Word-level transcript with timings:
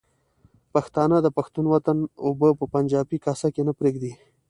پښتانه 0.73 1.17
د 1.21 1.27
پښتون 1.37 1.65
وطن 1.73 1.97
اوبه 2.27 2.49
په 2.59 2.65
پنجابي 2.73 3.17
کاسه 3.25 3.47
کې 3.53 3.61
نه 3.67 3.73
پرېږدي. 3.79 4.11